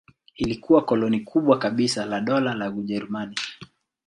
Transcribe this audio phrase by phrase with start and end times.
[0.35, 3.35] Ilikuwa koloni kubwa kabisa la Dola la Ujerumani.